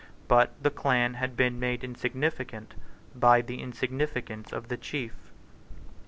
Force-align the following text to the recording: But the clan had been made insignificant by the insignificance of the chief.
But 0.27 0.49
the 0.59 0.71
clan 0.71 1.13
had 1.13 1.37
been 1.37 1.59
made 1.59 1.83
insignificant 1.83 2.73
by 3.13 3.41
the 3.43 3.61
insignificance 3.61 4.51
of 4.51 4.67
the 4.67 4.75
chief. 4.77 5.13